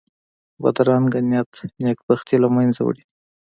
بدرنګه 0.61 1.19
نیت 1.29 1.51
نېک 1.83 1.99
بختي 2.07 2.35
له 2.43 2.47
منځه 2.55 2.81
وړي 2.83 3.03